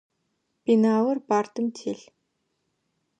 Пеналыр 0.63 1.17
партым 1.29 1.65
телъ. 1.77 2.05